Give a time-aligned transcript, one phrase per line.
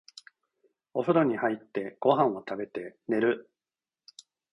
[0.95, 3.51] お風呂に入って、ご飯を食べて、寝る。